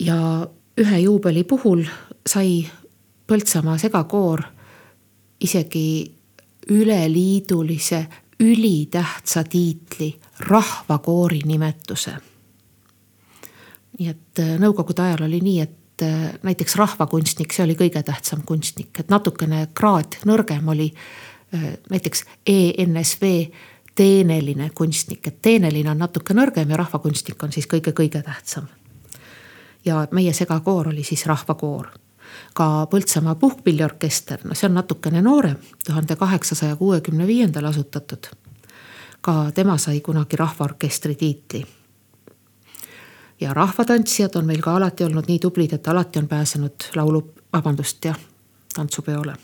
[0.00, 0.46] ja
[0.78, 1.84] ühe juubeli puhul
[2.26, 2.66] sai
[3.26, 4.42] Põltsamaa segakoor
[5.40, 6.14] isegi
[6.70, 8.06] üleliidulise
[8.40, 12.16] ülitähtsa tiitli rahvakoori nimetuse.
[13.98, 18.44] nii et äh, nõukogude ajal oli nii, et äh, näiteks rahvakunstnik, see oli kõige tähtsam
[18.46, 23.32] kunstnik, et natukene kraad nõrgem oli äh, näiteks ENSV
[23.98, 28.68] teeneline kunstnik, et teeneline on natuke nõrgem ja rahvakunstnik on siis kõige-kõige tähtsam.
[29.84, 31.88] ja meie segakoor oli siis rahvakoor
[32.54, 38.30] ka Põltsamaa puhkpilliorkester, no see on natukene noorem, tuhande kaheksasaja kuuekümne viiendal asutatud.
[39.20, 41.66] Ka tema sai kunagi rahvaorkestri tiitli.
[43.40, 48.04] ja rahvatantsijad on meil ka alati olnud nii tublid, et alati on pääsenud laulu, vabandust,
[48.04, 48.18] jah,
[48.74, 49.34] tantsupeole.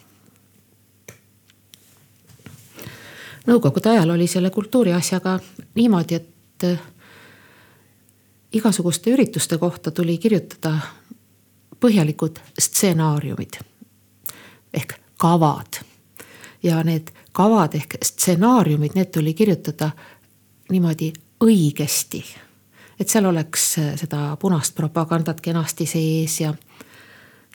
[3.46, 5.38] nõukogude ajal oli selle kultuuriasjaga
[5.74, 6.66] niimoodi, et
[8.52, 10.78] igasuguste ürituste kohta tuli kirjutada
[11.80, 13.58] põhjalikud stsenaariumid
[14.74, 15.82] ehk kavad.
[16.62, 19.90] ja need kavad ehk stsenaariumid, need tuli kirjutada
[20.70, 21.12] niimoodi
[21.44, 22.23] õigesti.
[23.01, 26.55] et seal oleks seda punast propagandat kenasti sees ja,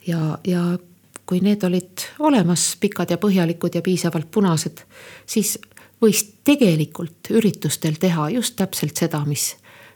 [0.06, 0.78] ja, ja
[1.26, 4.84] kui need olid olemas, pikad ja põhjalikud ja piisavalt punased,
[5.26, 5.58] siis
[6.02, 9.54] võis tegelikult üritustel teha just täpselt seda, mis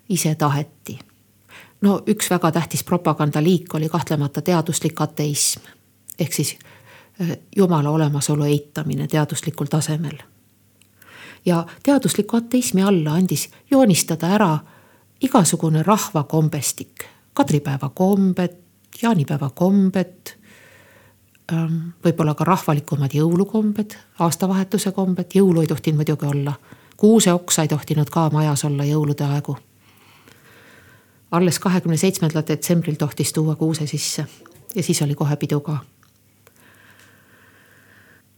[0.09, 0.99] ise taheti
[1.85, 5.61] no üks väga tähtis propagandaliik oli kahtlemata teaduslik ateism.
[6.19, 6.74] ehk siis äh,
[7.57, 10.19] jumala olemasolu eitamine teaduslikul tasemel.
[11.47, 14.59] ja teadusliku ateismi alla andis joonistada ära
[15.21, 18.57] igasugune rahvakombestik, kadripäeva kombed,
[19.03, 20.37] jaanipäeva kombed
[21.53, 26.55] ähm, võib-olla ka rahvalikumad jõulukombed, aastavahetuse kombed, jõulu ei tohtinud muidugi olla.
[26.97, 29.57] kuuseoksa ei tohtinud ka majas olla jõulude aegu
[31.35, 34.27] alles kahekümne seitsmendal detsembril tohtis tuua kuuse sisse
[34.75, 35.79] ja siis oli kohe pidu ka.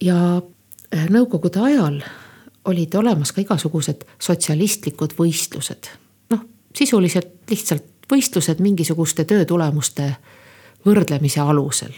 [0.07, 2.01] Ja äh, nõukogude ajal
[2.67, 5.91] olid olemas ka igasugused sotsialistlikud võistlused.
[6.31, 10.15] noh, sisuliselt lihtsalt võistlused mingisuguste töötulemuste
[10.87, 11.93] võrdlemise alusel.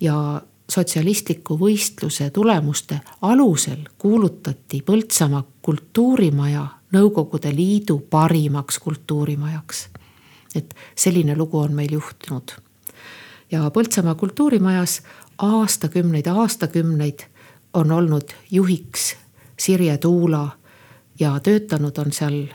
[0.00, 9.88] ja sotsialistliku võistluse tulemuste alusel kuulutati Põltsamaa kultuurimaja Nõukogude Liidu parimaks kultuurimajaks
[10.54, 12.52] et selline lugu on meil juhtunud.
[13.50, 15.02] ja Põltsamaa kultuurimajas
[15.38, 17.20] aastakümneid aastakümneid
[17.74, 19.16] on olnud juhiks
[19.58, 20.48] Sirje Tuula
[21.20, 22.46] ja töötanud on seal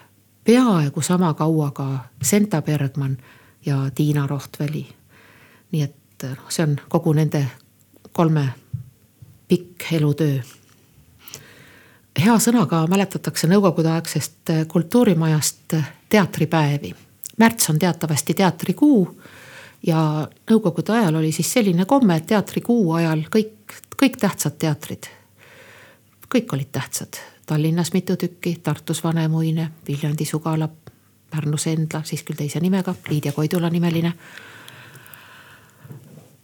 [0.43, 3.17] peaaegu sama kaua ka Senta Bergman
[3.65, 4.87] ja Tiina Rohtväli.
[5.71, 7.45] nii et noh, see on kogu nende
[8.11, 8.49] kolme
[9.47, 10.39] pikk elutöö.
[12.19, 15.73] hea sõnaga mäletatakse nõukogudeaegsest kultuurimajast
[16.09, 16.95] teatripäevi.
[17.37, 19.21] märts on teatavasti teatrikuu
[19.87, 25.07] ja nõukogude ajal oli siis selline komme, et teatrikuu ajal kõik, kõik tähtsad teatrid,
[26.27, 27.19] kõik olid tähtsad.
[27.47, 30.67] Tallinnas mitu tükki, Tartus Vanemuine, Viljandi Sugala,
[31.29, 34.13] Pärnus Endla, siis küll teise nimega, Lydia Koidula nimeline.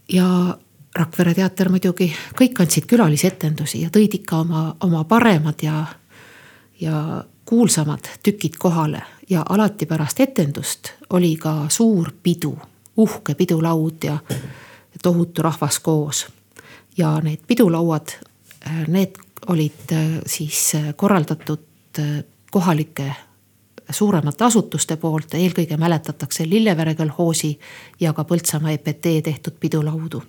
[0.09, 0.57] ja
[0.95, 5.85] Rakvere teater muidugi, kõik andsid külalisetendusi ja tõid ikka oma, oma paremad ja,
[6.79, 12.53] ja kuulsamad tükid kohale ja alati pärast etendust oli ka suur pidu,
[12.97, 14.17] uhke pidulaud ja
[15.03, 16.27] tohutu rahvas koos.
[16.97, 18.07] ja need pidulauad,
[18.87, 21.59] need olid äh, siis äh, korraldatud
[21.99, 23.15] äh, kohalike
[23.89, 27.57] suuremate asutuste poolt, eelkõige mäletatakse Lillevere kolhoosi
[27.99, 30.23] ja ka Põltsamaa EPT tehtud pidulaudu.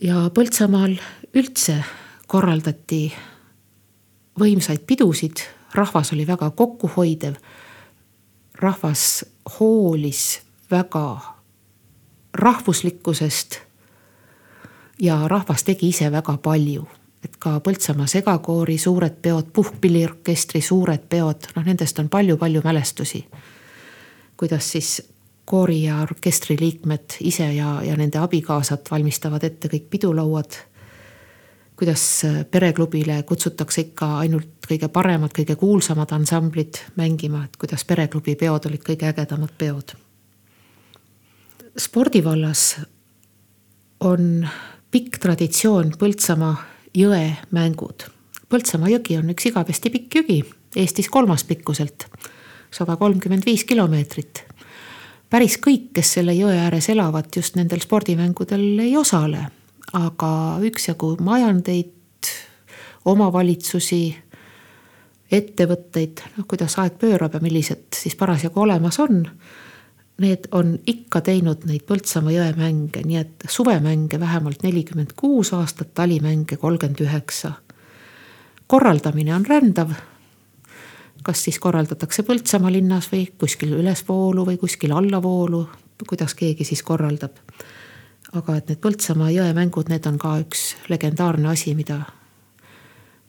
[0.00, 0.96] ja Põltsamaal
[1.34, 1.78] üldse
[2.26, 3.12] korraldati
[4.40, 7.34] võimsaid pidusid, rahvas oli väga kokkuhoidev.
[8.54, 9.24] rahvas
[9.60, 11.20] hoolis väga
[12.34, 13.58] rahvuslikkusest.
[15.00, 16.86] ja rahvas tegi ise väga palju,
[17.24, 23.26] et ka Põltsamaa segakoori suured peod, puhkpilliorkestri suured peod, noh nendest on palju-palju mälestusi.
[24.36, 25.02] kuidas siis
[25.44, 30.56] koori ja orkestri liikmed ise ja, ja nende abikaasad valmistavad ette kõik pidulauad
[31.76, 38.66] kuidas pereklubile kutsutakse ikka ainult kõige paremad, kõige kuulsamad ansamblid mängima, et kuidas pereklubi peod
[38.66, 39.92] olid kõige ägedamad peod.
[41.78, 42.80] Spordivallas
[44.00, 44.46] on
[44.90, 46.56] pikk traditsioon Põltsamaa
[46.96, 48.06] jõe mängud.
[48.48, 50.40] Põltsamaa jõgi on üks igavesti pikk jõgi,
[50.76, 52.06] Eestis kolmas pikkuselt,
[52.70, 54.44] sada kolmkümmend viis kilomeetrit.
[55.30, 59.46] päris kõik, kes selle jõe ääres elavad, just nendel spordimängudel ei osale
[59.94, 60.30] aga
[60.66, 61.92] üksjagu majandeid,
[63.06, 64.00] omavalitsusi,
[65.30, 69.24] ettevõtteid, noh kuidas aeg pöörab ja millised siis parasjagu olemas on.
[70.18, 75.92] Need on ikka teinud neid Põltsamaa jõe mänge, nii et suvemänge vähemalt nelikümmend kuus aastat,
[75.94, 77.52] talimänge kolmkümmend üheksa.
[78.66, 79.90] korraldamine on rändav.
[81.22, 85.68] kas siis korraldatakse Põltsamaa linnas või kuskil ülesvoolu või kuskil allavoolu,
[86.08, 87.36] kuidas keegi siis korraldab
[88.34, 92.00] aga et need Põltsamaa jõe mängud, need on ka üks legendaarne asi, mida,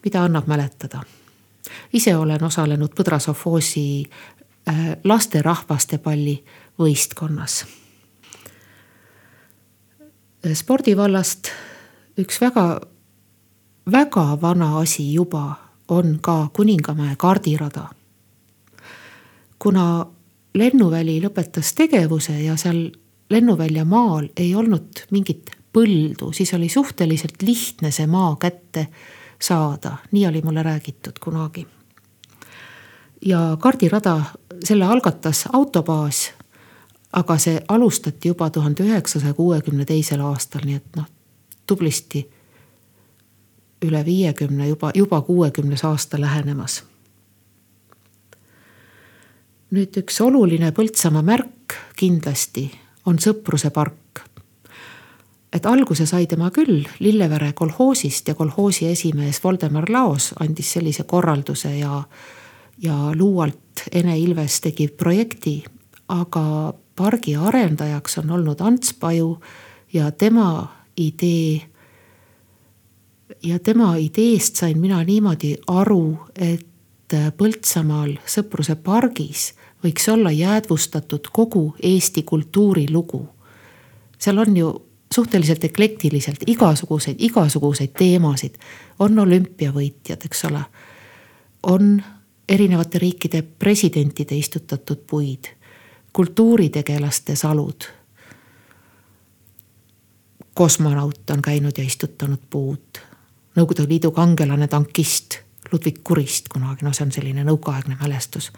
[0.05, 1.03] mida annab mäletada.
[1.93, 4.07] ise olen osalenud Põdra sovhoosi
[4.69, 6.43] äh, lasterahvastepalli
[6.79, 7.65] võistkonnas.
[10.53, 11.49] spordivallast
[12.17, 12.81] üks väga,
[13.91, 15.55] väga vana asi juba
[15.87, 17.89] on ka Kuningamäe kaardirada.
[19.59, 20.05] kuna
[20.53, 22.91] lennuväli lõpetas tegevuse ja seal
[23.29, 28.87] lennuvälja maal ei olnud mingit põldu, siis oli suhteliselt lihtne see maa kätte
[29.41, 31.67] saada, nii oli mulle räägitud kunagi.
[33.25, 34.21] ja kardirada,
[34.63, 36.31] selle algatas autobaas.
[37.13, 41.05] Aga see alustati juba tuhande üheksasaja kuuekümne teisel aastal, nii et noh,
[41.67, 42.27] tublisti
[43.85, 46.83] üle viiekümne, juba, juba kuuekümnes aasta lähenemas.
[49.71, 52.69] nüüd üks oluline Põltsamaa märk kindlasti
[53.05, 54.23] on Sõpruse park.
[55.53, 61.77] et alguse sai tema küll Lillevere kolhoosist ja kolhoosi esimees Voldemar Laos andis sellise korralduse
[61.77, 62.03] ja,
[62.81, 65.63] ja luualt Ene Ilves tegi projekti,
[66.07, 69.37] aga pargi arendajaks on olnud Ants Paju
[69.93, 71.61] ja tema idee
[73.43, 76.65] ja tema ideest sain mina niimoodi aru, et
[77.07, 83.27] Põltsamaal Sõpruse pargis võiks olla jäädvustatud kogu Eesti kultuurilugu.
[84.19, 88.55] seal on ju suhteliselt eklektiliselt igasuguseid, igasuguseid teemasid.
[88.99, 90.63] on olümpiavõitjad, eks ole.
[91.63, 92.03] on
[92.49, 95.47] erinevate riikide presidentide istutatud puid,
[96.17, 97.89] kultuuritegelaste salud.
[100.57, 102.97] kosmonaut on käinud ja istutanud puud.
[103.55, 105.37] Nõukogude Liidu kangelane, tankist
[105.71, 108.49] Ludvig Kurist kunagi, no see on selline nõukaaegne mälestus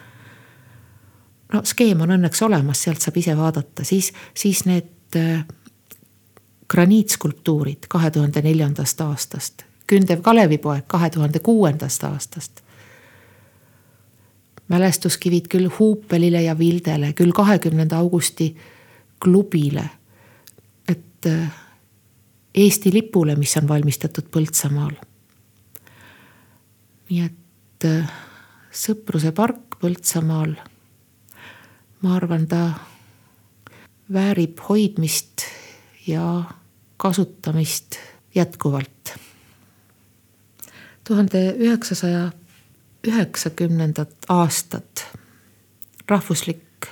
[1.53, 5.43] no skeem on õnneks olemas, sealt saab ise vaadata, siis, siis need äh,
[6.69, 12.63] graniitskulptuurid kahe tuhande neljandast aastast, kündev Kalevipoeg kahe tuhande kuuendast aastast.
[14.69, 18.55] Mälestuskivid küll Huupelile ja Vildele, küll kahekümnenda augusti
[19.19, 19.89] klubile.
[20.87, 21.51] et äh,
[22.55, 24.95] Eesti lipule, mis on valmistatud Põltsamaal.
[27.09, 28.11] nii et äh,
[28.71, 30.55] Sõpruse park Põltsamaal
[32.01, 32.79] ma arvan, ta
[34.13, 35.43] väärib hoidmist
[36.07, 36.43] ja
[36.97, 37.99] kasutamist
[38.35, 38.87] jätkuvalt.
[41.03, 42.31] tuhande üheksasaja
[43.07, 45.05] üheksakümnendat aastat
[46.07, 46.87] rahvuslik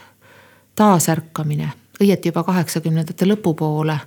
[0.76, 3.97] taasärkamine, õieti juba kaheksakümnendate lõpupoole,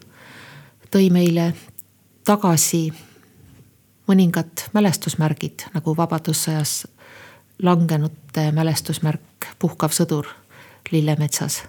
[0.90, 1.52] tõi meile
[2.24, 2.88] tagasi
[4.10, 6.86] mõningad mälestusmärgid nagu Vabadussõjas
[7.62, 10.26] langenute mälestusmärk Puhkav sõdur
[10.90, 11.62] Lillemetsas.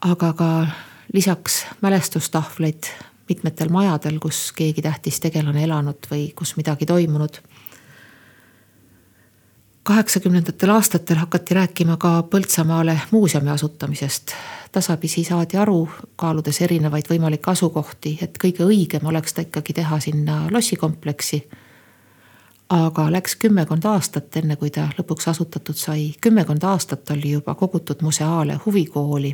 [0.00, 0.66] aga ka
[1.12, 2.86] lisaks mälestustahvleid
[3.28, 7.40] mitmetel majadel, kus keegi tähtis tegelane elanud või kus midagi toimunud.
[9.82, 14.32] Kaheksakümnendatel aastatel hakati rääkima ka Põltsamaale muuseumi asutamisest.
[14.72, 20.46] tasapisi saadi aru, kaaludes erinevaid võimalikke asukohti, et kõige õigem oleks ta ikkagi teha sinna
[20.50, 21.48] lossikompleksi
[22.70, 26.14] aga läks kümmekond aastat, enne kui ta lõpuks asutatud sai.
[26.20, 29.32] kümmekond aastat oli juba kogutud museaale, huvikooli.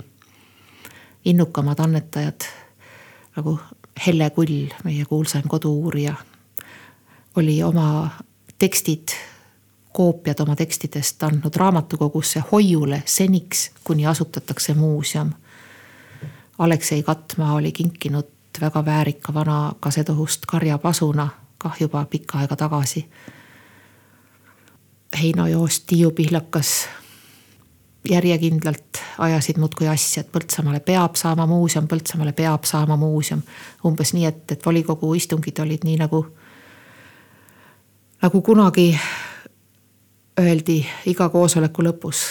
[1.24, 2.40] innukamad annetajad
[3.36, 3.59] nagu
[4.07, 6.14] Helle Kull, meie kuulsaim kodu-uurija,
[7.36, 8.11] oli oma
[8.59, 9.09] tekstid,
[9.97, 15.30] koopiad oma tekstidest andnud raamatukogusse hoiule seniks, kuni asutatakse muuseum.
[16.59, 18.28] Aleksei Katmaa oli kinkinud
[18.61, 21.28] väga väärika vana kasetohust karjapasuna
[21.59, 23.09] kah juba pikka aega tagasi.
[25.22, 26.88] heinajoost Tiiu Pihlakas
[28.11, 33.42] järjekindlalt ajasid muudkui asja, et Põltsamaale peab saama muuseum, Põltsamaale peab saama muuseum.
[33.84, 36.26] umbes nii, et, et volikogu istungid olid nii nagu,
[38.22, 38.99] nagu kunagi
[40.41, 42.24] öeldi iga koosoleku lõpus.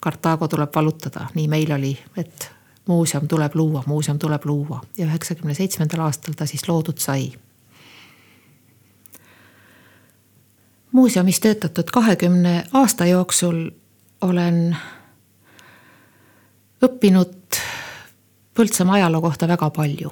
[0.00, 2.50] Kartaago tuleb vallutada, nii meil oli, et
[2.88, 7.32] muuseum tuleb luua, muuseum tuleb luua ja üheksakümne seitsmendal aastal ta siis loodud sai
[10.92, 13.70] muuseumis töötatud kahekümne aasta jooksul
[14.20, 14.76] olen
[16.82, 17.36] õppinud
[18.54, 20.10] Põltsamaa ajaloo kohta väga palju.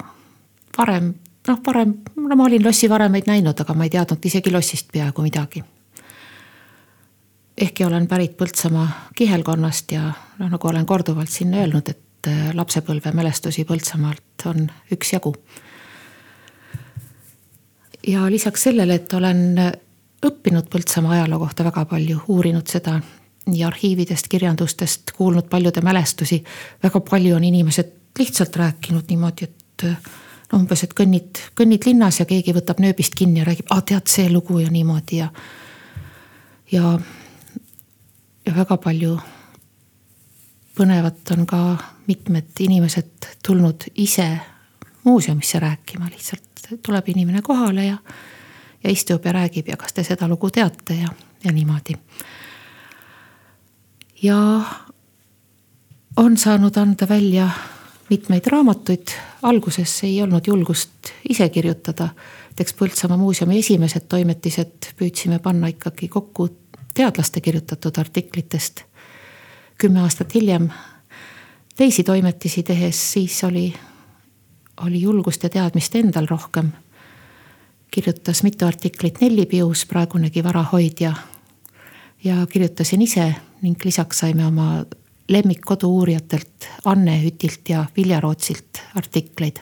[0.78, 1.14] varem,
[1.48, 5.64] noh varem, no ma olin lossivaremeid näinud, aga ma ei teadnud isegi lossist peaaegu midagi.
[7.58, 13.64] Ehkki olen pärit Põltsamaa kihelkonnast ja noh, nagu olen korduvalt siin öelnud, et äh, lapsepõlvemälestusi
[13.68, 15.34] Põltsamaalt on üksjagu.
[18.06, 19.58] ja lisaks sellele, et olen
[20.26, 23.00] õppinud Põltsamaa ajaloo kohta väga palju, uurinud seda
[23.48, 26.44] nii arhiividest, kirjandustest, kuulnud paljude mälestusi.
[26.82, 29.86] väga palju on inimesed lihtsalt rääkinud niimoodi, et
[30.52, 34.10] no umbes, et kõnnid, kõnnid linnas ja keegi võtab nööbist kinni ja räägib, aa tead
[34.10, 35.28] see lugu ja niimoodi ja.
[36.72, 36.98] ja,
[38.48, 39.18] ja väga palju
[40.78, 41.60] põnevat on ka
[42.08, 44.28] mitmed inimesed tulnud ise
[45.04, 47.98] muuseumisse rääkima, lihtsalt tuleb inimene kohale ja
[48.84, 51.08] ja istub ja räägib ja kas te seda lugu teate ja,
[51.44, 51.96] ja niimoodi.
[54.22, 54.38] ja
[56.16, 57.50] on saanud anda välja
[58.10, 62.08] mitmeid raamatuid, alguses ei olnud julgust ise kirjutada.
[62.48, 66.48] näiteks Põltsamaa muuseumi esimesed toimetised püüdsime panna ikkagi kokku
[66.94, 68.82] teadlaste kirjutatud artiklitest.
[69.78, 70.68] kümme aastat hiljem
[71.76, 73.74] teisi toimetisi tehes, siis oli,
[74.86, 76.72] oli julgust ja teadmist endal rohkem
[77.90, 81.14] kirjutas mitu artiklit Nelli Pius, praegunegi varahoidja.
[82.24, 84.84] ja kirjutasin ise ning lisaks saime oma
[85.28, 89.56] lemmikkodu uurijatelt Anne Hütilt ja Vilja Rootsilt artikleid.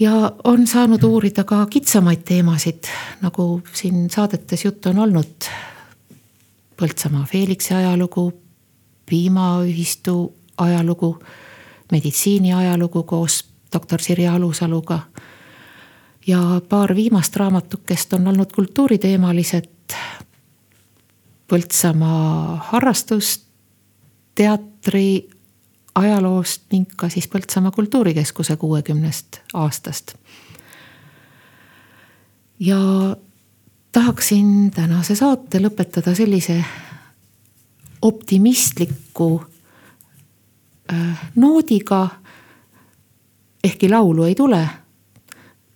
[0.00, 2.88] Ja on saanud uurida ka kitsamaid teemasid,
[3.22, 5.48] nagu siin saadetes juttu on olnud.
[6.76, 8.32] Põltsamaa Feliksi ajalugu,
[9.06, 11.22] piimaühistu ajalugu,
[11.92, 15.00] meditsiini ajalugu koos doktor Sirje Alusaluga
[16.26, 19.72] ja paar viimast raamatukest on olnud kultuuriteemalised.
[21.48, 23.42] Põltsamaa harrastust,
[24.34, 25.28] teatri
[25.96, 30.14] ajaloost ning ka siis Põltsamaa Kultuurikeskuse kuuekümnest aastast.
[32.60, 32.78] ja
[33.92, 36.64] tahaksin tänase saate lõpetada sellise
[38.02, 39.44] optimistliku
[40.92, 42.08] äh, noodiga.
[43.64, 44.68] ehkki laulu ei tule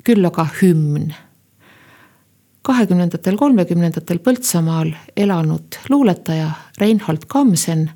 [0.05, 1.15] küll aga hümn.
[2.63, 7.91] kahekümnendatel, kolmekümnendatel Põltsamaal elanud luuletaja Reinhold Kamsen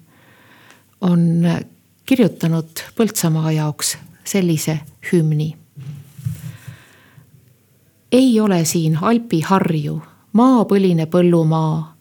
[1.00, 1.44] on
[2.06, 4.80] kirjutanud Põltsamaa jaoks sellise
[5.12, 5.56] hümni.
[8.12, 10.02] ei ole siin alpiharju,
[10.32, 11.96] maapõline põllumaa.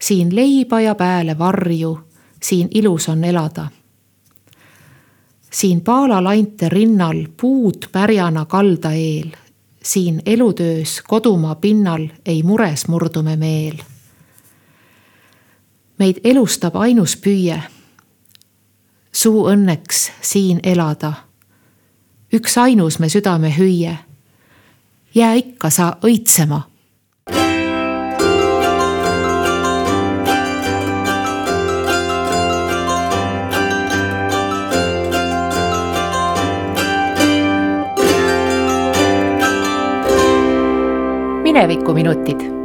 [0.00, 1.98] siin leiba ja pääle varju,
[2.42, 3.68] siin ilus on elada
[5.50, 9.30] siin Paala lainte rinnal puud pärjana kalda eel.
[9.82, 13.76] siin elutöös kodumaa pinnal ei mures murdume meel.
[15.98, 17.62] meid elustab ainus püüe.
[19.18, 21.12] Suu õnneks siin elada.
[22.32, 23.98] üksainus me südame hüüe.
[25.14, 26.62] jää ikka sa õitsema
[41.42, 42.57] minevikuminutid